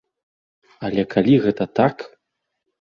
[0.89, 1.95] Але калі гэта так!